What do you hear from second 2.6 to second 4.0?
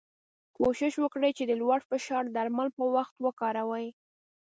په وخت وکاروی.